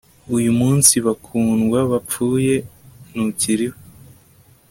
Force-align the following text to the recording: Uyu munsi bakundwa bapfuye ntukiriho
Uyu 0.35 0.51
munsi 0.59 0.93
bakundwa 1.05 1.79
bapfuye 1.91 2.55
ntukiriho 3.11 3.77